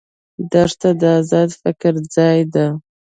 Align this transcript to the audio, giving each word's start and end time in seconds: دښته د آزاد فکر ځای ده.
دښته 0.51 0.89
د 1.01 1.03
آزاد 1.19 1.49
فکر 1.61 1.93
ځای 2.15 2.39
ده. 2.53 2.67